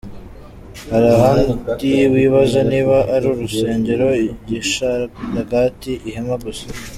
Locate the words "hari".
0.91-1.07